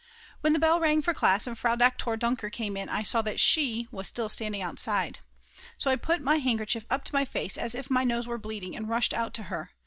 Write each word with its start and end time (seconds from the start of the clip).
When 0.39 0.53
the 0.53 0.57
bell 0.59 0.79
rang 0.79 1.03
for 1.03 1.13
class 1.13 1.45
and 1.45 1.55
Frau 1.55 1.75
Doktor 1.75 2.17
Dunker 2.17 2.49
came 2.49 2.75
in 2.75 2.89
I 2.89 3.03
saw 3.03 3.21
that 3.21 3.39
she 3.39 3.87
was 3.91 4.07
still 4.07 4.29
standing 4.29 4.63
outside. 4.63 5.19
So 5.77 5.91
I 5.91 5.95
put 5.95 6.21
my 6.23 6.37
handkerchief 6.37 6.85
up 6.89 7.03
to 7.03 7.13
my 7.13 7.23
face 7.23 7.55
as 7.55 7.75
if 7.75 7.87
my 7.91 8.03
nose 8.03 8.27
were 8.27 8.39
bleeding, 8.39 8.75
and 8.75 8.89
rushed 8.89 9.13
out 9.13 9.35
to 9.35 9.43
her. 9.43 9.69